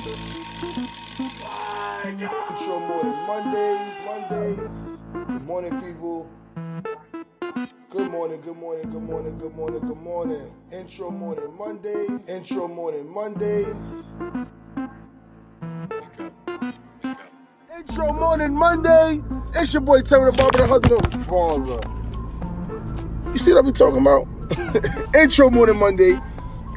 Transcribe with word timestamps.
Intro 0.00 0.16
morning 2.80 3.18
Mondays, 3.26 3.98
Mondays. 4.06 4.98
Good 5.12 5.44
morning, 5.46 5.80
people. 5.82 6.26
Good 7.90 8.10
morning, 8.10 8.40
good 8.40 8.56
morning, 8.56 8.90
good 8.90 9.02
morning, 9.02 9.38
good 9.38 9.54
morning, 9.54 9.80
good 9.80 9.98
morning. 9.98 10.54
Intro 10.72 11.10
morning 11.10 11.54
Mondays, 11.58 12.26
intro 12.26 12.66
morning 12.66 13.12
Mondays. 13.12 14.14
Intro 17.76 18.12
morning 18.14 18.54
Monday. 18.54 19.20
It's 19.54 19.74
your 19.74 19.82
boy 19.82 20.00
Terry 20.00 20.30
the 20.30 20.36
Barber, 20.38 20.58
the 20.58 20.66
husband 20.66 21.04
of 21.04 21.26
father. 21.26 21.80
You 23.34 23.38
see 23.38 23.52
what 23.52 23.64
I 23.64 23.66
be 23.66 23.72
talking 23.72 24.00
about? 24.00 24.26
intro 25.14 25.50
morning 25.50 25.76
Monday. 25.76 26.18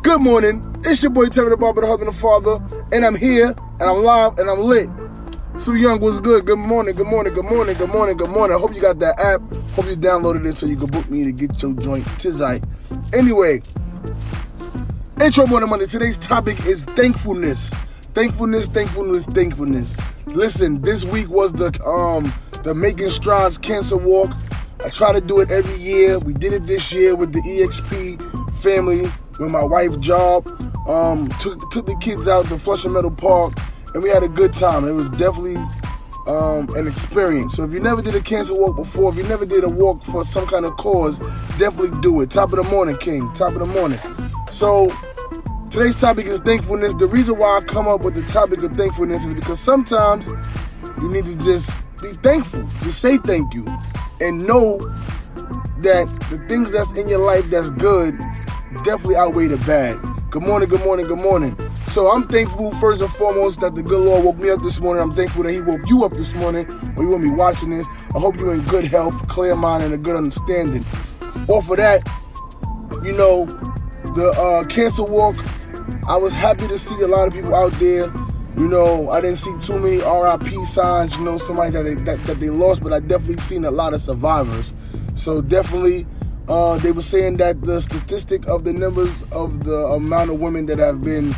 Good 0.01 0.19
morning. 0.19 0.67
It's 0.85 1.01
your 1.01 1.11
boy 1.11 1.27
Terry 1.27 1.49
the 1.49 1.55
Barber, 1.55 1.79
the 1.79 1.87
husband 1.87 2.09
of 2.09 2.15
father, 2.17 2.61
and 2.91 3.05
I'm 3.05 3.15
here 3.15 3.55
and 3.79 3.81
I'm 3.81 4.03
live 4.03 4.37
and 4.37 4.49
I'm 4.49 4.59
lit. 4.59 4.89
Sue 5.57 5.75
Young 5.75 6.01
was 6.01 6.19
good. 6.19 6.45
Good 6.45 6.59
morning, 6.59 6.93
good 6.93 7.07
morning, 7.07 7.33
good 7.33 7.45
morning, 7.45 7.77
good 7.77 7.89
morning, 7.89 8.17
good 8.17 8.29
morning. 8.29 8.57
I 8.57 8.59
hope 8.59 8.75
you 8.75 8.81
got 8.81 8.99
that 8.99 9.17
app. 9.17 9.39
Hope 9.75 9.85
you 9.85 9.95
downloaded 9.95 10.45
it 10.45 10.57
so 10.57 10.65
you 10.65 10.75
can 10.75 10.87
book 10.87 11.09
me 11.09 11.23
to 11.23 11.31
get 11.31 11.61
your 11.61 11.71
joint 11.75 12.03
tizite. 12.19 12.67
Anyway, 13.13 13.61
intro 15.21 15.47
morning 15.47 15.69
Monday. 15.69 15.85
Today's 15.85 16.17
topic 16.17 16.59
is 16.65 16.83
thankfulness. 16.83 17.69
Thankfulness, 18.13 18.67
thankfulness, 18.67 19.25
thankfulness. 19.27 19.95
Listen, 20.27 20.81
this 20.81 21.05
week 21.05 21.29
was 21.29 21.53
the 21.53 21.67
um 21.85 22.33
the 22.63 22.75
Making 22.75 23.09
Strides 23.09 23.57
Cancer 23.57 23.95
Walk. 23.95 24.31
I 24.83 24.89
try 24.89 25.13
to 25.13 25.21
do 25.21 25.39
it 25.39 25.49
every 25.49 25.77
year. 25.77 26.19
We 26.19 26.33
did 26.33 26.51
it 26.51 26.65
this 26.65 26.91
year 26.91 27.15
with 27.15 27.31
the 27.31 27.39
EXP 27.39 28.53
family, 28.61 29.09
with 29.39 29.51
my 29.51 29.63
wife 29.63 29.99
job. 29.99 30.47
Um, 30.87 31.27
took 31.39 31.69
took 31.71 31.85
the 31.85 31.95
kids 31.97 32.27
out 32.27 32.45
to 32.47 32.57
Flushing 32.57 32.93
Meadow 32.93 33.09
Park 33.09 33.53
and 33.93 34.03
we 34.03 34.09
had 34.09 34.23
a 34.23 34.27
good 34.27 34.53
time. 34.53 34.87
It 34.87 34.91
was 34.91 35.09
definitely 35.11 35.57
um, 36.27 36.69
an 36.75 36.87
experience. 36.87 37.53
So 37.53 37.63
if 37.63 37.71
you 37.71 37.79
never 37.79 38.01
did 38.01 38.15
a 38.15 38.21
cancer 38.21 38.53
walk 38.53 38.75
before, 38.75 39.11
if 39.11 39.17
you 39.17 39.23
never 39.23 39.45
did 39.45 39.63
a 39.63 39.69
walk 39.69 40.03
for 40.03 40.25
some 40.25 40.47
kind 40.47 40.65
of 40.65 40.75
cause, 40.77 41.19
definitely 41.57 41.99
do 42.01 42.21
it. 42.21 42.31
Top 42.31 42.51
of 42.53 42.57
the 42.57 42.69
morning, 42.69 42.95
King. 42.97 43.31
Top 43.33 43.53
of 43.53 43.59
the 43.59 43.65
morning. 43.65 43.99
So 44.49 44.89
today's 45.69 45.95
topic 45.95 46.25
is 46.25 46.39
thankfulness. 46.39 46.93
The 46.95 47.07
reason 47.07 47.37
why 47.37 47.57
I 47.57 47.61
come 47.61 47.87
up 47.87 48.01
with 48.01 48.15
the 48.15 48.23
topic 48.23 48.63
of 48.63 48.75
thankfulness 48.75 49.25
is 49.25 49.33
because 49.33 49.59
sometimes 49.59 50.27
you 51.01 51.09
need 51.09 51.25
to 51.25 51.35
just 51.37 51.79
be 52.01 52.13
thankful. 52.13 52.63
Just 52.81 52.99
say 52.99 53.17
thank 53.17 53.53
you. 53.53 53.65
And 54.21 54.47
know 54.47 54.79
that 55.79 56.07
the 56.29 56.43
things 56.47 56.71
that's 56.71 56.91
in 56.93 57.09
your 57.09 57.19
life 57.19 57.45
that's 57.49 57.69
good 57.71 58.17
definitely 58.83 59.15
outweigh 59.15 59.47
the 59.47 59.57
bad. 59.65 59.99
Good 60.29 60.43
morning, 60.43 60.67
good 60.67 60.83
morning, 60.83 61.05
good 61.05 61.19
morning. 61.19 61.55
So 61.87 62.09
I'm 62.11 62.27
thankful 62.27 62.73
first 62.75 63.01
and 63.01 63.11
foremost 63.11 63.59
that 63.59 63.75
the 63.75 63.83
good 63.83 64.03
Lord 64.03 64.25
woke 64.25 64.37
me 64.37 64.49
up 64.49 64.61
this 64.61 64.79
morning. 64.79 65.03
I'm 65.03 65.13
thankful 65.13 65.43
that 65.43 65.51
He 65.51 65.61
woke 65.61 65.87
you 65.87 66.03
up 66.03 66.13
this 66.13 66.33
morning 66.33 66.65
or 66.97 67.03
you 67.03 67.09
want 67.09 67.23
me 67.23 67.29
watching 67.29 67.69
this. 67.69 67.87
I 68.15 68.19
hope 68.19 68.35
you're 68.37 68.53
in 68.53 68.61
good 68.61 68.85
health, 68.85 69.27
clear 69.27 69.55
mind, 69.55 69.83
and 69.83 69.93
a 69.93 69.97
good 69.97 70.15
understanding. 70.15 70.83
Off 71.47 71.69
of 71.69 71.77
that, 71.77 72.01
you 73.03 73.13
know, 73.13 73.45
the 74.15 74.33
uh, 74.37 74.67
cancer 74.67 75.03
walk, 75.03 75.35
I 76.07 76.17
was 76.17 76.33
happy 76.33 76.67
to 76.67 76.77
see 76.77 76.99
a 77.01 77.07
lot 77.07 77.27
of 77.27 77.33
people 77.33 77.53
out 77.53 77.71
there. 77.73 78.11
You 78.57 78.67
know, 78.67 79.09
I 79.09 79.21
didn't 79.21 79.37
see 79.37 79.55
too 79.59 79.79
many 79.79 79.97
RIP 79.97 80.65
signs, 80.65 81.15
you 81.17 81.23
know, 81.23 81.37
somebody 81.37 81.71
that 81.71 81.83
they, 81.83 81.95
that, 81.95 82.19
that 82.25 82.39
they 82.39 82.49
lost, 82.49 82.81
but 82.81 82.93
I 82.93 82.99
definitely 82.99 83.37
seen 83.37 83.65
a 83.65 83.71
lot 83.71 83.93
of 83.93 84.01
survivors. 84.01 84.73
So 85.15 85.41
definitely 85.41 86.05
uh, 86.47 86.77
they 86.77 86.91
were 86.91 87.01
saying 87.01 87.37
that 87.37 87.61
the 87.61 87.79
statistic 87.81 88.47
of 88.47 88.63
the 88.63 88.73
numbers 88.73 89.23
of 89.31 89.63
the 89.63 89.77
amount 89.85 90.29
of 90.29 90.39
women 90.39 90.65
that 90.67 90.79
have 90.79 91.01
been 91.01 91.33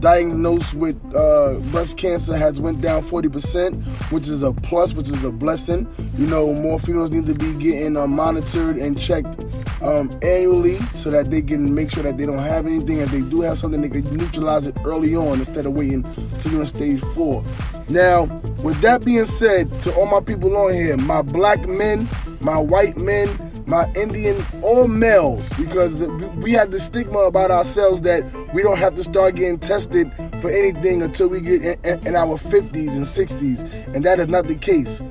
diagnosed 0.00 0.74
with 0.74 0.96
uh, 1.14 1.54
breast 1.70 1.96
cancer 1.96 2.36
has 2.36 2.60
went 2.60 2.80
down 2.80 3.02
40%, 3.02 3.82
which 4.10 4.28
is 4.28 4.42
a 4.42 4.52
plus, 4.52 4.92
which 4.94 5.08
is 5.08 5.22
a 5.24 5.30
blessing. 5.30 5.86
You 6.16 6.26
know, 6.26 6.52
more 6.52 6.78
females 6.80 7.10
need 7.10 7.26
to 7.26 7.34
be 7.34 7.52
getting 7.54 7.96
uh, 7.96 8.06
monitored 8.06 8.76
and 8.76 8.98
checked 8.98 9.44
um, 9.82 10.10
annually 10.22 10.78
so 10.94 11.10
that 11.10 11.30
they 11.30 11.42
can 11.42 11.74
make 11.74 11.90
sure 11.90 12.02
that 12.02 12.16
they 12.16 12.26
don't 12.26 12.38
have 12.38 12.66
anything. 12.66 12.98
If 12.98 13.10
they 13.10 13.20
do 13.20 13.42
have 13.42 13.58
something, 13.58 13.80
they 13.80 13.88
can 13.88 14.04
neutralize 14.16 14.66
it 14.66 14.76
early 14.84 15.14
on 15.16 15.38
instead 15.40 15.66
of 15.66 15.74
waiting 15.74 16.02
till 16.38 16.52
you're 16.52 16.60
in 16.62 16.66
stage 16.66 17.00
four. 17.14 17.44
Now, 17.88 18.24
with 18.62 18.80
that 18.80 19.04
being 19.04 19.24
said, 19.24 19.72
to 19.82 19.94
all 19.94 20.06
my 20.06 20.20
people 20.20 20.56
on 20.56 20.72
here, 20.72 20.96
my 20.96 21.22
black 21.22 21.68
men, 21.68 22.08
my 22.40 22.56
white 22.56 22.96
men, 22.96 23.28
my 23.70 23.90
Indian 23.94 24.44
or 24.62 24.88
males 24.88 25.48
because 25.50 26.02
we 26.38 26.52
had 26.52 26.72
the 26.72 26.80
stigma 26.80 27.20
about 27.20 27.52
ourselves 27.52 28.02
that 28.02 28.24
we 28.52 28.62
don't 28.62 28.78
have 28.78 28.96
to 28.96 29.04
start 29.04 29.36
getting 29.36 29.58
tested 29.58 30.10
for 30.42 30.50
anything 30.50 31.02
until 31.02 31.28
we 31.28 31.40
get 31.40 31.62
in, 31.84 32.16
our 32.16 32.36
50s 32.36 32.90
and 32.90 33.06
60s, 33.06 33.94
and 33.94 34.04
that 34.04 34.18
is 34.18 34.26
not 34.26 34.48
the 34.48 34.56
case. 34.56 35.02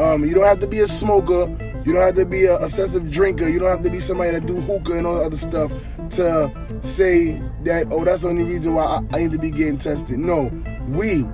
Um, 0.00 0.26
you 0.26 0.34
don't 0.34 0.44
have 0.44 0.58
to 0.60 0.66
be 0.66 0.80
a 0.80 0.88
smoker. 0.88 1.46
You 1.84 1.92
don't 1.92 2.02
have 2.02 2.16
to 2.16 2.26
be 2.26 2.46
an 2.46 2.58
excessive 2.60 3.08
drinker. 3.10 3.48
You 3.48 3.60
don't 3.60 3.68
have 3.68 3.84
to 3.84 3.90
be 3.90 4.00
somebody 4.00 4.32
that 4.32 4.46
do 4.46 4.56
hookah 4.56 4.98
and 4.98 5.06
all 5.06 5.16
that 5.18 5.26
other 5.26 5.36
stuff 5.36 5.70
to 6.10 6.52
say 6.82 7.40
that, 7.62 7.86
oh, 7.90 8.04
that's 8.04 8.22
the 8.22 8.28
only 8.28 8.42
reason 8.42 8.74
why 8.74 8.84
I, 8.84 9.16
I 9.16 9.22
need 9.22 9.32
to 9.32 9.38
be 9.38 9.52
getting 9.52 9.78
tested. 9.78 10.18
No, 10.18 10.50
we 10.88 11.24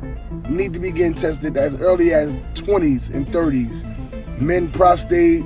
need 0.50 0.74
to 0.74 0.80
be 0.80 0.92
getting 0.92 1.14
tested 1.14 1.56
as 1.56 1.80
early 1.80 2.12
as 2.12 2.34
20s 2.54 3.12
and 3.12 3.26
30s. 3.26 4.40
Men 4.40 4.70
prostate, 4.70 5.44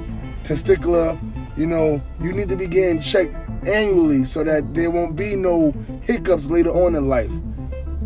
testicular, 0.48 1.18
you 1.58 1.66
know, 1.66 2.00
you 2.20 2.32
need 2.32 2.48
to 2.48 2.56
be 2.56 2.68
getting 2.68 3.00
checked 3.00 3.34
annually 3.66 4.24
so 4.24 4.44
that 4.44 4.72
there 4.74 4.90
won't 4.90 5.16
be 5.16 5.34
no 5.34 5.72
hiccups 6.02 6.48
later 6.48 6.70
on 6.70 6.94
in 6.94 7.08
life. 7.08 7.32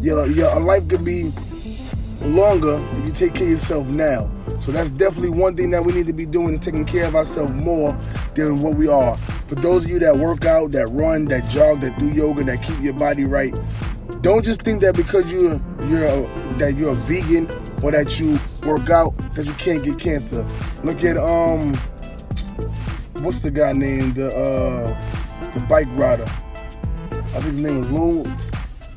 Your, 0.00 0.26
your 0.26 0.58
life 0.58 0.88
could 0.88 1.04
be 1.04 1.30
longer 2.22 2.82
if 2.92 3.04
you 3.04 3.12
take 3.12 3.34
care 3.34 3.44
of 3.44 3.50
yourself 3.50 3.86
now. 3.88 4.30
So 4.60 4.72
that's 4.72 4.90
definitely 4.90 5.30
one 5.30 5.54
thing 5.54 5.70
that 5.70 5.84
we 5.84 5.92
need 5.92 6.06
to 6.06 6.12
be 6.14 6.24
doing 6.24 6.54
is 6.54 6.60
taking 6.60 6.86
care 6.86 7.04
of 7.04 7.14
ourselves 7.14 7.52
more 7.52 7.92
than 8.34 8.60
what 8.60 8.74
we 8.74 8.88
are. 8.88 9.18
For 9.18 9.56
those 9.56 9.84
of 9.84 9.90
you 9.90 9.98
that 9.98 10.16
work 10.16 10.46
out, 10.46 10.72
that 10.72 10.86
run, 10.88 11.26
that 11.26 11.48
jog, 11.50 11.80
that 11.82 11.98
do 11.98 12.08
yoga, 12.08 12.44
that 12.44 12.62
keep 12.62 12.80
your 12.80 12.94
body 12.94 13.24
right, 13.24 13.54
don't 14.22 14.44
just 14.44 14.62
think 14.62 14.80
that 14.80 14.94
because 14.94 15.30
you're 15.30 15.60
you're 15.88 16.06
a, 16.06 16.54
that 16.54 16.76
you're 16.76 16.92
a 16.92 16.94
vegan 16.94 17.50
or 17.82 17.90
that 17.90 18.18
you 18.18 18.38
work 18.64 18.88
out 18.88 19.16
that 19.34 19.44
you 19.44 19.52
can't 19.54 19.82
get 19.82 19.98
cancer. 19.98 20.46
Look 20.84 21.02
at 21.04 21.16
um 21.18 21.72
what's 23.22 23.40
the 23.40 23.50
guy 23.50 23.72
named 23.72 24.16
the 24.16 24.34
uh, 24.34 25.52
the 25.54 25.60
bike 25.60 25.88
rider? 25.92 26.24
I 26.24 27.40
think 27.40 27.54
his 27.54 27.58
name 27.58 27.80
was 27.80 27.90
Lou 27.90 28.24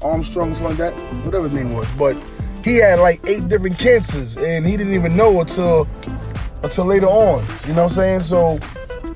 Armstrong 0.01 0.51
or 0.51 0.55
something 0.55 0.77
like 0.77 0.77
that. 0.77 0.93
Whatever 1.25 1.47
his 1.47 1.53
name 1.53 1.73
was, 1.73 1.87
but 1.97 2.21
he 2.63 2.77
had 2.77 2.99
like 2.99 3.21
eight 3.27 3.47
different 3.47 3.77
cancers, 3.77 4.37
and 4.37 4.65
he 4.65 4.75
didn't 4.75 4.95
even 4.95 5.15
know 5.15 5.41
until 5.41 5.87
until 6.63 6.85
later 6.85 7.07
on. 7.07 7.45
You 7.67 7.73
know 7.73 7.83
what 7.83 7.91
I'm 7.91 7.95
saying? 7.95 8.21
So 8.21 8.59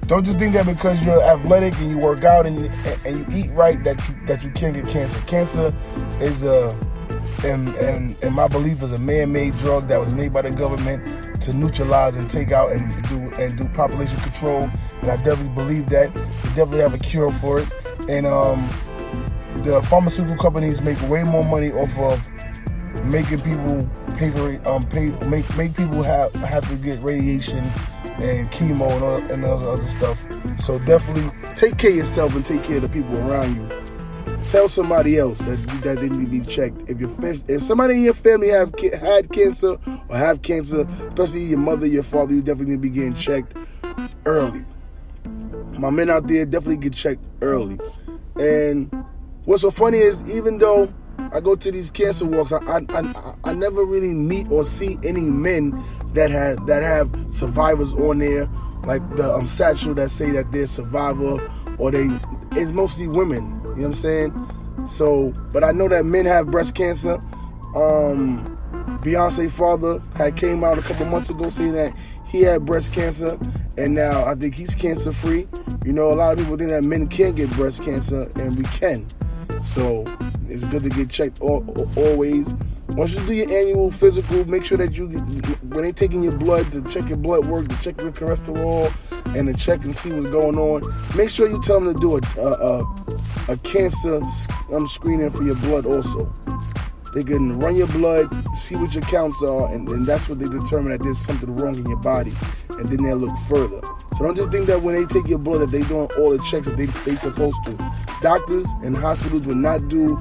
don't 0.05 0.23
just 0.23 0.39
think 0.39 0.53
that 0.53 0.65
because 0.65 1.03
you're 1.03 1.21
athletic 1.23 1.75
and 1.79 1.89
you 1.89 1.97
work 1.97 2.23
out 2.23 2.45
and 2.45 2.65
and 3.05 3.33
you 3.33 3.45
eat 3.45 3.51
right 3.51 3.83
that 3.83 4.07
you 4.07 4.15
that 4.27 4.43
you 4.43 4.51
can't 4.51 4.75
get 4.75 4.87
cancer. 4.87 5.19
Cancer 5.27 5.73
is 6.19 6.43
a 6.43 6.75
and 7.43 7.69
and 7.75 8.15
and 8.21 8.35
my 8.35 8.47
belief 8.47 8.83
is 8.83 8.91
a 8.91 8.97
man-made 8.97 9.57
drug 9.57 9.87
that 9.87 9.99
was 9.99 10.13
made 10.13 10.33
by 10.33 10.41
the 10.41 10.51
government 10.51 11.41
to 11.41 11.53
neutralize 11.53 12.17
and 12.17 12.29
take 12.29 12.51
out 12.51 12.71
and 12.71 13.09
do 13.09 13.17
and 13.41 13.57
do 13.57 13.65
population 13.69 14.17
control. 14.19 14.69
And 15.01 15.11
I 15.11 15.17
definitely 15.17 15.55
believe 15.55 15.89
that. 15.89 16.13
We 16.13 16.49
definitely 16.49 16.79
have 16.79 16.93
a 16.93 16.99
cure 16.99 17.31
for 17.31 17.59
it. 17.59 17.67
And 18.07 18.25
um, 18.25 18.67
the 19.63 19.81
pharmaceutical 19.89 20.37
companies 20.37 20.81
make 20.81 21.01
way 21.09 21.23
more 21.23 21.43
money 21.43 21.71
off 21.71 21.97
of 21.99 23.05
making 23.05 23.39
people 23.41 23.87
pay 24.17 24.29
for 24.31 24.59
um 24.67 24.83
pay 24.83 25.09
make 25.27 25.45
make 25.55 25.75
people 25.75 26.01
have 26.01 26.33
have 26.33 26.67
to 26.67 26.75
get 26.77 27.01
radiation 27.01 27.59
and 28.19 28.49
chemo 28.51 28.91
and 28.91 29.03
all, 29.03 29.31
and 29.31 29.45
all 29.45 29.69
other 29.69 29.85
stuff. 29.87 30.19
So 30.59 30.79
definitely 30.79 31.31
take 31.55 31.77
care 31.77 31.91
of 31.91 31.97
yourself 31.97 32.35
and 32.35 32.45
take 32.45 32.63
care 32.63 32.77
of 32.77 32.81
the 32.81 32.89
people 32.89 33.17
around 33.19 33.55
you 33.55 33.89
tell 34.49 34.67
somebody 34.67 35.17
else 35.17 35.39
that 35.39 35.57
that 35.83 35.99
they 35.99 36.09
need 36.09 36.25
to 36.25 36.31
be 36.31 36.41
checked. 36.41 36.89
If 36.89 36.99
your 36.99 37.09
if 37.47 37.61
somebody 37.61 37.95
in 37.95 38.03
your 38.03 38.13
family 38.13 38.49
have 38.49 38.73
had 38.79 39.31
cancer 39.31 39.77
or 40.07 40.17
have 40.17 40.41
cancer, 40.41 40.87
especially 41.09 41.45
your 41.45 41.59
mother, 41.59 41.85
your 41.85 42.03
father, 42.03 42.33
you 42.33 42.41
definitely 42.41 42.75
need 42.75 42.81
to 42.81 42.81
be 42.81 42.89
getting 42.89 43.13
checked 43.13 43.55
early. 44.25 44.65
My 45.79 45.89
men 45.89 46.09
out 46.09 46.27
there 46.27 46.45
definitely 46.45 46.77
get 46.77 46.93
checked 46.93 47.23
early. 47.41 47.79
And 48.37 48.91
what's 49.45 49.61
so 49.61 49.71
funny 49.71 49.97
is 49.99 50.21
even 50.29 50.57
though 50.57 50.93
I 51.31 51.39
go 51.39 51.55
to 51.55 51.71
these 51.71 51.91
cancer 51.91 52.25
walks, 52.25 52.51
I 52.51 52.59
I, 52.67 52.81
I, 52.89 53.35
I 53.43 53.53
never 53.53 53.83
really 53.83 54.11
meet 54.11 54.49
or 54.51 54.63
see 54.63 54.97
any 55.03 55.21
men 55.21 55.81
that 56.13 56.31
have 56.31 56.65
that 56.67 56.83
have 56.83 57.09
survivors 57.29 57.93
on 57.93 58.19
there, 58.19 58.49
like 58.85 59.07
the 59.15 59.33
um, 59.33 59.47
satchel 59.47 59.93
that 59.95 60.09
say 60.09 60.31
that 60.31 60.51
they're 60.51 60.65
survivor 60.65 61.51
or 61.77 61.91
they. 61.91 62.09
It's 62.53 62.71
mostly 62.71 63.07
women 63.07 63.59
you 63.79 63.83
know 63.83 63.91
what 63.91 63.95
I'm 63.97 64.01
saying? 64.01 64.87
So, 64.89 65.33
but 65.53 65.63
I 65.63 65.71
know 65.71 65.87
that 65.87 66.03
men 66.03 66.25
have 66.25 66.51
breast 66.51 66.75
cancer. 66.75 67.13
Um, 67.75 68.57
Beyonce 69.01 69.49
father 69.49 70.01
had 70.15 70.35
came 70.35 70.65
out 70.65 70.77
a 70.77 70.81
couple 70.81 71.05
months 71.05 71.29
ago 71.29 71.49
saying 71.49 71.71
that 71.73 71.95
he 72.29 72.41
had 72.41 72.65
breast 72.65 72.93
cancer, 72.93 73.37
and 73.77 73.95
now 73.95 74.25
I 74.25 74.35
think 74.35 74.55
he's 74.55 74.75
cancer 74.75 75.11
free. 75.11 75.47
You 75.83 75.93
know, 75.93 76.11
a 76.11 76.15
lot 76.15 76.33
of 76.33 76.39
people 76.39 76.57
think 76.57 76.69
that 76.69 76.83
men 76.83 77.07
can 77.07 77.33
get 77.33 77.49
breast 77.51 77.83
cancer, 77.83 78.31
and 78.35 78.55
we 78.55 78.63
can. 78.63 79.05
So 79.63 80.05
it's 80.47 80.63
good 80.63 80.83
to 80.83 80.89
get 80.89 81.09
checked 81.09 81.41
always. 81.41 82.53
Once 82.89 83.13
you 83.13 83.25
do 83.27 83.33
your 83.33 83.51
annual 83.51 83.91
physical, 83.91 84.43
make 84.45 84.65
sure 84.65 84.77
that 84.77 84.93
you, 84.93 85.07
when 85.07 85.83
they're 85.83 85.91
taking 85.91 86.23
your 86.23 86.35
blood 86.35 86.71
to 86.71 86.81
check 86.83 87.07
your 87.07 87.17
blood 87.17 87.47
work, 87.47 87.67
to 87.67 87.79
check 87.81 88.01
your 88.01 88.11
cholesterol, 88.11 88.91
and 89.35 89.47
to 89.47 89.53
check 89.53 89.83
and 89.83 89.95
see 89.95 90.11
what's 90.11 90.31
going 90.31 90.57
on, 90.57 90.81
make 91.15 91.29
sure 91.29 91.47
you 91.47 91.61
tell 91.61 91.79
them 91.79 91.93
to 91.93 91.99
do 91.99 92.15
a 92.15 92.41
a, 92.41 92.79
a, 92.79 93.53
a 93.53 93.57
cancer 93.57 94.21
um, 94.73 94.87
screening 94.87 95.29
for 95.29 95.43
your 95.43 95.55
blood 95.55 95.85
also. 95.85 96.33
They 97.13 97.23
can 97.23 97.57
run 97.57 97.75
your 97.75 97.87
blood, 97.87 98.29
see 98.55 98.75
what 98.75 98.93
your 98.93 99.03
counts 99.03 99.41
are, 99.43 99.69
and, 99.69 100.05
that's 100.05 100.29
what 100.29 100.39
they 100.39 100.47
determine 100.47 100.91
that 100.91 101.03
there's 101.03 101.17
something 101.17 101.55
wrong 101.55 101.75
in 101.75 101.87
your 101.87 101.97
body, 101.97 102.31
and 102.69 102.87
then 102.87 103.03
they'll 103.03 103.17
look 103.17 103.35
further. 103.47 103.81
So 104.17 104.25
don't 104.25 104.35
just 104.35 104.51
think 104.51 104.67
that 104.67 104.81
when 104.81 104.95
they 104.95 105.05
take 105.05 105.27
your 105.27 105.39
blood 105.39 105.61
that 105.61 105.71
they're 105.71 105.81
doing 105.83 106.09
all 106.17 106.31
the 106.31 106.43
checks 106.43 106.67
that 106.67 106.77
they 106.77 106.85
they 106.85 107.15
supposed 107.15 107.63
to. 107.65 107.77
Doctors 108.21 108.67
and 108.83 108.95
hospitals 108.95 109.43
will 109.43 109.55
not 109.55 109.87
do 109.87 110.19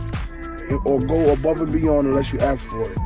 or 0.84 1.00
go 1.00 1.32
above 1.32 1.60
and 1.60 1.72
beyond 1.72 2.06
unless 2.06 2.32
you 2.32 2.38
ask 2.40 2.60
for 2.64 2.82
it. 2.82 2.98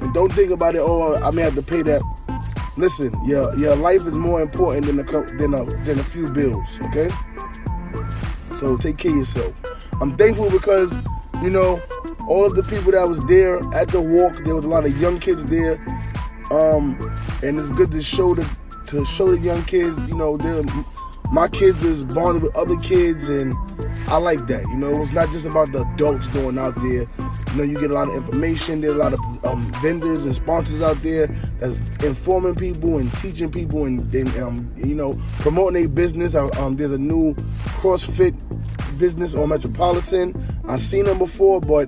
And 0.00 0.12
don't 0.14 0.32
think 0.32 0.50
about 0.50 0.74
it. 0.74 0.80
Oh, 0.80 1.14
I 1.14 1.30
may 1.30 1.42
have 1.42 1.54
to 1.54 1.62
pay 1.62 1.82
that. 1.82 2.02
Listen, 2.76 3.12
your 3.26 3.54
your 3.56 3.76
life 3.76 4.06
is 4.06 4.14
more 4.14 4.40
important 4.40 4.86
than 4.86 4.98
a 4.98 5.02
than 5.02 5.54
a 5.54 5.64
than 5.84 5.98
a 5.98 6.04
few 6.04 6.30
bills. 6.30 6.78
Okay. 6.82 7.08
So 8.58 8.76
take 8.76 8.98
care 8.98 9.10
of 9.10 9.18
yourself. 9.18 9.52
I'm 10.00 10.16
thankful 10.16 10.50
because 10.50 10.98
you 11.42 11.50
know 11.50 11.80
all 12.28 12.44
of 12.44 12.54
the 12.54 12.62
people 12.62 12.92
that 12.92 13.08
was 13.08 13.20
there 13.26 13.58
at 13.74 13.88
the 13.88 14.00
walk. 14.00 14.34
There 14.44 14.54
was 14.54 14.64
a 14.64 14.68
lot 14.68 14.84
of 14.86 14.98
young 15.00 15.20
kids 15.20 15.44
there, 15.44 15.74
um, 16.50 16.98
and 17.42 17.58
it's 17.58 17.70
good 17.72 17.90
to 17.92 18.02
show 18.02 18.34
the 18.34 18.48
to 18.88 19.04
show 19.04 19.30
the 19.30 19.38
young 19.38 19.62
kids. 19.64 19.98
You 20.04 20.14
know, 20.14 20.38
my 21.32 21.48
kids 21.48 21.80
was 21.82 22.04
bonded 22.04 22.42
with 22.42 22.54
other 22.56 22.76
kids, 22.76 23.28
and 23.28 23.54
I 24.12 24.18
like 24.18 24.46
that. 24.48 24.60
You 24.68 24.76
know, 24.76 25.00
it's 25.00 25.12
not 25.12 25.32
just 25.32 25.46
about 25.46 25.72
the 25.72 25.84
adults 25.94 26.26
going 26.26 26.58
out 26.58 26.74
there. 26.74 27.06
You 27.06 27.56
know, 27.56 27.62
you 27.62 27.80
get 27.80 27.90
a 27.90 27.94
lot 27.94 28.08
of 28.08 28.14
information. 28.14 28.82
There's 28.82 28.92
a 28.92 28.98
lot 28.98 29.14
of 29.14 29.20
um, 29.42 29.62
vendors 29.80 30.26
and 30.26 30.34
sponsors 30.34 30.82
out 30.82 31.00
there 31.00 31.28
that's 31.58 31.78
informing 32.04 32.54
people 32.56 32.98
and 32.98 33.10
teaching 33.16 33.50
people 33.50 33.86
and, 33.86 34.14
and 34.14 34.28
um, 34.36 34.70
you 34.76 34.94
know 34.94 35.18
promoting 35.38 35.86
a 35.86 35.88
business. 35.88 36.34
Um, 36.34 36.76
there's 36.76 36.92
a 36.92 36.98
new 36.98 37.32
CrossFit 37.80 38.38
business 38.98 39.34
on 39.34 39.48
Metropolitan. 39.48 40.36
I've 40.68 40.80
seen 40.80 41.06
them 41.06 41.16
before, 41.16 41.62
but 41.62 41.86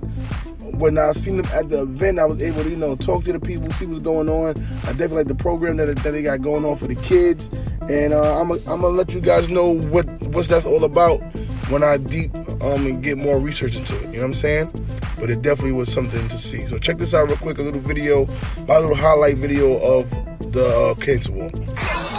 when 0.78 0.96
I 0.96 1.12
seen 1.12 1.36
them 1.36 1.46
at 1.52 1.68
the 1.68 1.82
event, 1.82 2.18
I 2.18 2.24
was 2.24 2.40
able 2.40 2.62
to, 2.62 2.70
you 2.70 2.76
know, 2.76 2.96
talk 2.96 3.24
to 3.24 3.34
the 3.34 3.38
people, 3.38 3.70
see 3.72 3.84
what's 3.84 4.00
going 4.00 4.30
on. 4.30 4.56
I 4.84 4.92
definitely 4.92 5.16
like 5.16 5.28
the 5.28 5.34
program 5.34 5.76
that, 5.76 5.94
that 5.94 6.10
they 6.10 6.22
got 6.22 6.40
going 6.40 6.64
on 6.64 6.76
for 6.76 6.86
the 6.86 6.96
kids. 6.96 7.50
And 7.82 8.14
uh, 8.14 8.40
I'm 8.40 8.48
going 8.48 8.62
to 8.64 8.88
let 8.88 9.12
you 9.12 9.20
guys 9.20 9.50
know 9.50 9.78
what 9.78 10.06
what's 10.28 10.48
that's 10.48 10.64
all 10.64 10.84
about 10.84 11.20
when 11.68 11.82
I 11.82 11.96
deep 11.96 12.32
um, 12.34 12.86
and 12.86 13.02
get 13.02 13.18
more 13.18 13.38
research 13.38 13.76
into 13.76 13.96
it. 13.96 14.06
You 14.06 14.12
know 14.12 14.18
what 14.18 14.24
I'm 14.24 14.34
saying? 14.34 14.70
But 15.18 15.30
it 15.30 15.42
definitely 15.42 15.72
was 15.72 15.92
something 15.92 16.28
to 16.28 16.38
see. 16.38 16.66
So 16.66 16.78
check 16.78 16.98
this 16.98 17.14
out 17.14 17.28
real 17.28 17.38
quick, 17.38 17.58
a 17.58 17.62
little 17.62 17.80
video, 17.80 18.26
my 18.68 18.78
little 18.78 18.96
highlight 18.96 19.38
video 19.38 19.78
of 19.78 20.08
the 20.52 20.66
uh, 20.66 20.94
cancer 20.94 21.32
walk. 21.32 21.52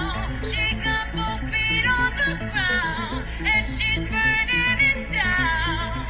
Oh, 0.00 0.40
she 0.42 0.74
got 0.76 1.12
both 1.12 1.40
feet 1.52 1.86
on 1.86 2.10
the 2.16 2.36
ground, 2.50 3.24
and 3.44 3.68
she's 3.68 4.04
burning 4.04 4.80
it 4.80 5.08
down. 5.08 6.06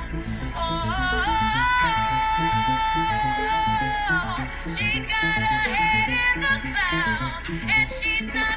Oh, 0.55 0.61
she 4.69 5.01
got 5.01 5.35
her 5.35 5.75
head 5.75 6.09
in 6.11 6.41
the 6.41 6.73
clouds, 6.73 7.65
and 7.69 7.91
she's 7.91 8.27
not. 8.35 8.54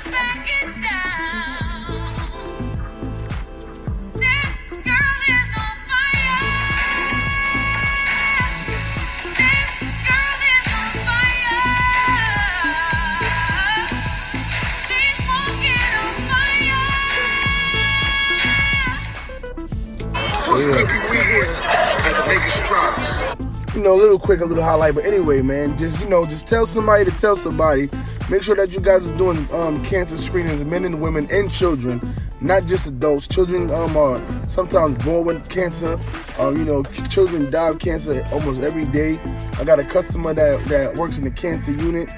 You 23.75 23.83
know, 23.83 23.93
a 23.93 23.99
little 23.99 24.17
quick, 24.17 24.41
a 24.41 24.45
little 24.45 24.63
highlight. 24.63 24.95
But 24.95 25.05
anyway, 25.05 25.41
man, 25.43 25.77
just 25.77 25.99
you 25.99 26.09
know, 26.09 26.25
just 26.25 26.47
tell 26.47 26.65
somebody 26.65 27.05
to 27.05 27.11
tell 27.11 27.35
somebody. 27.35 27.89
Make 28.29 28.41
sure 28.41 28.55
that 28.55 28.73
you 28.73 28.79
guys 28.79 29.05
are 29.07 29.17
doing 29.17 29.47
um, 29.53 29.79
cancer 29.81 30.17
screenings, 30.17 30.63
men 30.63 30.83
and 30.83 30.99
women 30.99 31.27
and 31.31 31.51
children, 31.51 32.01
not 32.41 32.65
just 32.65 32.87
adults. 32.87 33.27
Children 33.27 33.69
um, 33.69 33.95
are 33.95 34.19
sometimes 34.47 34.97
born 35.03 35.27
with 35.27 35.47
cancer. 35.47 35.99
Um, 36.39 36.57
you 36.57 36.65
know, 36.65 36.83
children 36.83 37.51
die 37.51 37.69
of 37.69 37.79
cancer 37.79 38.25
almost 38.31 38.61
every 38.61 38.85
day. 38.85 39.19
I 39.59 39.63
got 39.63 39.79
a 39.79 39.83
customer 39.83 40.33
that, 40.33 40.65
that 40.65 40.97
works 40.97 41.19
in 41.19 41.23
the 41.23 41.31
cancer 41.31 41.71
unit 41.71 42.09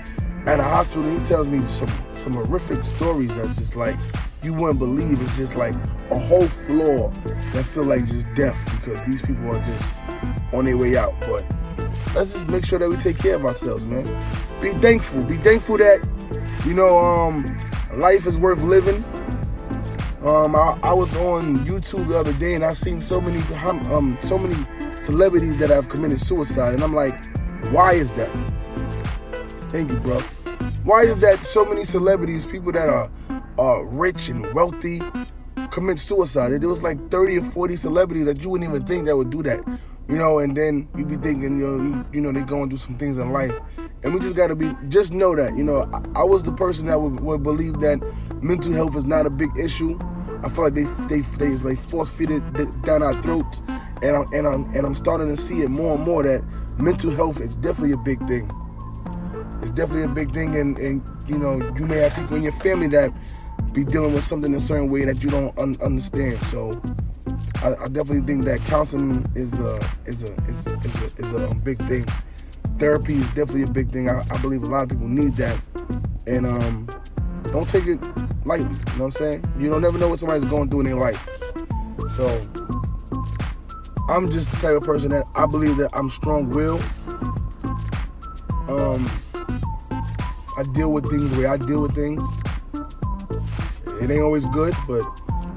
at 0.45 0.59
a 0.59 0.63
hospital. 0.63 1.03
He 1.09 1.23
tells 1.25 1.47
me 1.47 1.65
some 1.67 1.89
some 2.15 2.33
horrific 2.33 2.85
stories 2.85 3.35
that's 3.35 3.55
just 3.57 3.75
like 3.75 3.97
you 4.43 4.53
wouldn't 4.53 4.79
believe. 4.79 5.21
It's 5.21 5.37
just 5.37 5.55
like 5.55 5.75
a 6.11 6.17
whole 6.17 6.47
floor 6.47 7.11
that 7.53 7.65
feel 7.65 7.83
like 7.83 8.05
just 8.05 8.25
death 8.33 8.57
because 8.79 9.01
these 9.07 9.21
people 9.21 9.49
are 9.55 9.63
just 9.65 9.95
on 10.53 10.65
their 10.65 10.77
way 10.77 10.97
out. 10.97 11.13
But 11.21 11.43
let's 12.15 12.33
just 12.33 12.47
make 12.47 12.65
sure 12.65 12.79
that 12.79 12.89
we 12.89 12.97
take 12.97 13.17
care 13.17 13.35
of 13.35 13.45
ourselves, 13.45 13.85
man. 13.85 14.05
Be 14.61 14.71
thankful. 14.73 15.23
Be 15.23 15.35
thankful 15.35 15.77
that 15.77 16.05
you 16.65 16.73
know 16.73 16.97
um, 16.97 17.59
life 17.93 18.25
is 18.25 18.37
worth 18.37 18.61
living. 18.63 19.03
Um, 20.23 20.55
I, 20.55 20.77
I, 20.83 20.91
was 20.91 21.15
on 21.15 21.59
YouTube 21.59 22.09
the 22.09 22.19
other 22.19 22.33
day 22.33 22.55
and 22.55 22.65
I 22.65 22.73
seen 22.73 22.99
so 22.99 23.21
many 23.21 23.41
um, 23.63 24.17
so 24.19 24.37
many 24.37 24.55
celebrities 25.01 25.57
that 25.59 25.69
have 25.69 25.87
committed 25.87 26.19
suicide, 26.19 26.73
and 26.73 26.83
I'm 26.83 26.93
like, 26.93 27.15
why 27.71 27.93
is 27.93 28.11
that? 28.13 28.29
Thank 29.71 29.91
you, 29.91 29.97
bro. 29.97 30.19
Why 30.83 31.03
is 31.03 31.17
that 31.17 31.45
so 31.45 31.63
many 31.63 31.85
celebrities, 31.85 32.45
people 32.45 32.73
that 32.73 32.89
are 32.89 33.09
uh, 33.59 33.81
rich 33.81 34.29
and 34.29 34.51
wealthy 34.53 35.01
commit 35.71 35.99
suicide. 35.99 36.59
There 36.61 36.69
was 36.69 36.81
like 36.81 37.11
30 37.11 37.39
or 37.39 37.41
40 37.51 37.75
celebrities 37.75 38.25
that 38.25 38.41
you 38.41 38.49
wouldn't 38.49 38.69
even 38.69 38.85
think 38.85 39.05
that 39.05 39.15
would 39.15 39.29
do 39.29 39.43
that. 39.43 39.59
You 40.07 40.15
know, 40.15 40.39
and 40.39 40.57
then 40.57 40.87
you 40.97 41.05
be 41.05 41.17
thinking, 41.17 41.59
you 41.59 41.67
know, 41.67 42.05
you, 42.11 42.21
know, 42.21 42.31
they 42.31 42.41
go 42.41 42.63
and 42.63 42.71
do 42.71 42.77
some 42.77 42.97
things 42.97 43.17
in 43.17 43.31
life. 43.31 43.53
And 44.01 44.13
we 44.13 44.19
just 44.19 44.35
gotta 44.35 44.55
be, 44.55 44.75
just 44.87 45.13
know 45.13 45.35
that, 45.35 45.55
you 45.55 45.63
know, 45.63 45.87
I, 45.93 46.21
I 46.21 46.23
was 46.23 46.41
the 46.41 46.51
person 46.51 46.87
that 46.87 46.99
would, 46.99 47.19
would, 47.19 47.43
believe 47.43 47.79
that 47.81 48.01
mental 48.41 48.71
health 48.71 48.95
is 48.95 49.05
not 49.05 49.27
a 49.27 49.29
big 49.29 49.51
issue. 49.59 49.99
I 50.41 50.49
feel 50.49 50.63
like 50.63 50.73
they 50.73 50.85
they 51.07 51.19
they, 51.19 51.75
feed 51.75 52.31
it 52.31 52.81
down 52.83 53.03
our 53.03 53.21
throats, 53.21 53.61
and 54.01 54.15
I'm 54.15 54.33
and 54.33 54.47
I'm 54.47 54.63
and 54.73 54.85
I'm 54.85 54.95
starting 54.95 55.27
to 55.27 55.35
see 55.35 55.63
it 55.63 55.69
more 55.69 55.95
and 55.95 56.03
more 56.05 56.23
that 56.23 56.43
mental 56.79 57.11
health 57.11 57.41
is 57.41 57.57
definitely 57.57 57.91
a 57.91 57.97
big 57.97 58.25
thing. 58.25 58.49
It's 59.61 59.71
definitely 59.71 60.03
a 60.03 60.07
big 60.07 60.33
thing, 60.33 60.55
and 60.55 60.77
and 60.77 61.03
you 61.27 61.37
know, 61.37 61.57
you 61.77 61.85
may 61.85 61.97
have 61.97 62.15
people 62.15 62.37
in 62.37 62.43
your 62.43 62.53
family 62.53 62.87
that 62.87 63.11
be 63.73 63.83
dealing 63.83 64.13
with 64.13 64.23
something 64.23 64.53
a 64.55 64.59
certain 64.59 64.89
way 64.89 65.05
that 65.05 65.23
you 65.23 65.29
don't 65.29 65.57
un- 65.59 65.77
understand. 65.81 66.37
So 66.45 66.71
I, 67.63 67.75
I, 67.75 67.87
definitely 67.87 68.21
think 68.21 68.45
that 68.45 68.59
counseling 68.67 69.29
is 69.35 69.59
a 69.59 69.79
is 70.05 70.23
a 70.23 70.33
is, 70.45 70.67
is 70.67 71.01
a, 71.01 71.05
is 71.17 71.33
a 71.33 71.53
big 71.63 71.77
thing. 71.87 72.05
Therapy 72.77 73.15
is 73.15 73.27
definitely 73.29 73.63
a 73.63 73.67
big 73.67 73.91
thing. 73.91 74.09
I, 74.09 74.23
I 74.31 74.37
believe 74.41 74.63
a 74.63 74.67
lot 74.67 74.83
of 74.83 74.89
people 74.89 75.07
need 75.07 75.35
that, 75.35 75.59
and 76.25 76.47
um, 76.47 76.89
don't 77.51 77.69
take 77.69 77.85
it 77.85 77.99
lightly. 78.45 78.69
You 78.69 78.97
know 78.97 79.05
what 79.05 79.05
I'm 79.05 79.11
saying? 79.11 79.53
You 79.59 79.69
don't 79.69 79.81
never 79.81 79.97
know 79.97 80.09
what 80.09 80.19
somebody's 80.19 80.49
going 80.49 80.69
through 80.69 80.81
in 80.81 80.85
their 80.87 80.95
life. 80.95 81.27
So 82.15 82.27
I'm 84.09 84.29
just 84.31 84.49
the 84.51 84.57
type 84.61 84.75
of 84.75 84.83
person 84.83 85.11
that 85.11 85.25
I 85.35 85.45
believe 85.45 85.77
that 85.77 85.91
I'm 85.93 86.09
strong-willed. 86.09 86.81
Um, 88.67 89.09
I 90.57 90.63
deal 90.73 90.91
with 90.91 91.09
things 91.09 91.29
the 91.31 91.39
way 91.39 91.45
I 91.45 91.57
deal 91.57 91.81
with 91.81 91.93
things. 91.93 92.23
It 94.01 94.09
ain't 94.09 94.21
always 94.21 94.45
good, 94.45 94.73
but 94.87 95.05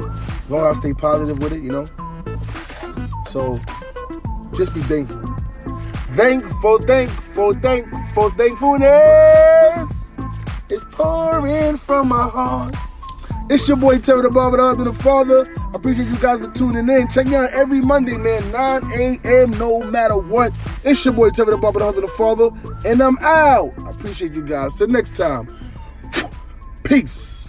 as 0.00 0.50
long 0.50 0.66
as 0.66 0.76
I 0.76 0.80
stay 0.80 0.94
positive 0.94 1.38
with 1.38 1.52
it, 1.52 1.62
you 1.62 1.70
know. 1.70 1.87
So 3.28 3.58
just 4.56 4.75
be 4.75 4.80
thankful. 4.82 5.22
Thankful, 6.14 6.78
thankful, 6.78 7.54
thankful, 7.54 8.30
thankfulness 8.30 10.12
is 10.68 10.84
pouring 10.90 11.76
from 11.78 12.08
my 12.08 12.28
heart. 12.28 12.75
It's 13.49 13.66
your 13.68 13.76
boy 13.76 13.99
Terry 13.99 14.22
the 14.22 14.30
Barber, 14.30 14.56
the 14.56 14.62
husband, 14.62 14.88
the 14.88 14.94
father. 14.94 15.46
I 15.58 15.72
appreciate 15.75 16.08
you 16.08 16.16
guys 16.18 16.40
for 16.40 16.50
tuning 16.52 16.88
in. 16.88 17.08
Check 17.08 17.26
me 17.26 17.37
out 17.37 17.50
every 17.50 17.80
Monday, 17.80 18.16
man, 18.16 18.50
9 18.50 18.82
a.m. 18.92 19.50
no 19.58 19.82
matter 19.82 20.16
what. 20.16 20.52
It's 20.84 21.04
your 21.04 21.14
boy 21.14 21.30
Terry 21.30 21.50
the 21.50 21.58
Barber, 21.58 21.80
the 21.80 21.84
husband, 21.87 22.08
the 22.08 22.12
father, 22.12 22.50
and 22.88 23.02
I'm 23.02 23.18
out. 23.18 23.72
I 23.84 23.90
appreciate 23.90 24.32
you 24.32 24.42
guys. 24.42 24.75
Till 24.75 24.88
next 24.88 25.14
time. 25.16 25.49
Peace. 26.82 27.41